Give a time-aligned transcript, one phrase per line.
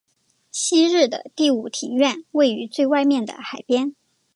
[0.51, 3.95] 昔日的第五庭院位于最外面的海边。